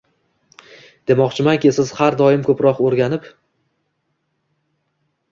[1.09, 3.27] Demoqchimanki siz har doim ko’proq o’rganib